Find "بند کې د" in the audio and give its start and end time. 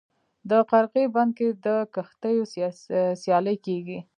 1.15-1.67